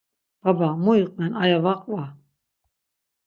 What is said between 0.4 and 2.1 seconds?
Baba, mu iqven aya va qva.